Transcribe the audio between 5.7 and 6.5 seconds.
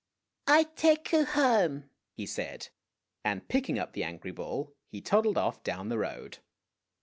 the road.